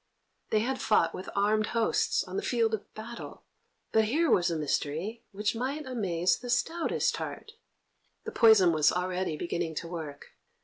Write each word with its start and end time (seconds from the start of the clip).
They 0.49 0.61
had 0.61 0.81
fought 0.81 1.13
with 1.13 1.29
armed 1.35 1.67
hosts 1.77 2.23
on 2.23 2.35
the 2.35 2.41
field 2.41 2.73
of 2.73 2.91
battle, 2.95 3.43
but 3.91 4.05
here 4.05 4.31
was 4.31 4.49
a 4.49 4.55
mystery 4.57 5.21
which 5.31 5.55
might 5.55 5.85
amaze 5.85 6.39
the 6.39 6.49
stoutest 6.49 7.17
heart. 7.17 7.51
The 8.23 8.31
poison 8.31 8.71
was 8.71 8.91
already 8.91 9.37
beginning 9.37 9.75
to 9.75 9.87
work. 9.87 10.29